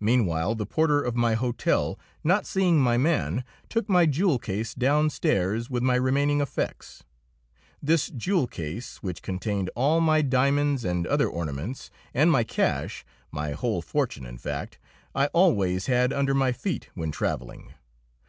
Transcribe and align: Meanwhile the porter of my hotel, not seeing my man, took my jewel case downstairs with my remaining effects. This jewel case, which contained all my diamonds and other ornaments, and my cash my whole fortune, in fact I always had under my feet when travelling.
Meanwhile 0.00 0.56
the 0.56 0.66
porter 0.66 1.00
of 1.00 1.14
my 1.14 1.34
hotel, 1.34 1.96
not 2.24 2.46
seeing 2.46 2.80
my 2.80 2.96
man, 2.98 3.44
took 3.68 3.88
my 3.88 4.06
jewel 4.06 4.40
case 4.40 4.74
downstairs 4.74 5.70
with 5.70 5.84
my 5.84 5.94
remaining 5.94 6.40
effects. 6.40 7.04
This 7.80 8.10
jewel 8.10 8.48
case, 8.48 9.04
which 9.04 9.22
contained 9.22 9.70
all 9.76 10.00
my 10.00 10.20
diamonds 10.20 10.84
and 10.84 11.06
other 11.06 11.28
ornaments, 11.28 11.92
and 12.12 12.28
my 12.28 12.42
cash 12.42 13.04
my 13.30 13.52
whole 13.52 13.82
fortune, 13.82 14.26
in 14.26 14.36
fact 14.36 14.80
I 15.14 15.26
always 15.26 15.86
had 15.86 16.12
under 16.12 16.34
my 16.34 16.50
feet 16.50 16.88
when 16.94 17.12
travelling. 17.12 17.72